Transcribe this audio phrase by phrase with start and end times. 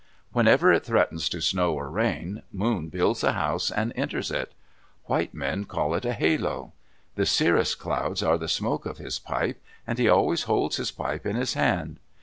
[0.31, 4.51] Whenever it threatens to snow or rain, Moon builds a house and enters it.
[5.05, 6.73] White men call it a halo.
[7.13, 11.27] The cirrus clouds are the smoke of his pipe, and he always holds his pipe
[11.27, 11.99] in his hand.